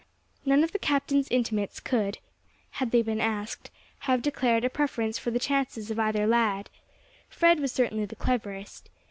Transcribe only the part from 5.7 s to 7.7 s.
of either lad. Fred